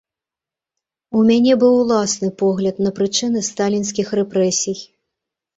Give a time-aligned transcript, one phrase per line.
[1.19, 4.77] У мяне быў уласны погляд на прычыны сталінскіх рэпрэсій.